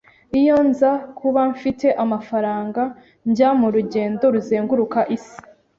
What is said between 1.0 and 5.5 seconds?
kuba mfite amafaranga, njya murugendo ruzenguruka isi.